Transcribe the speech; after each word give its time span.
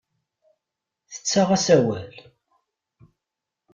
Tettaɣ-as 1.13 1.67
awal. 1.75 2.13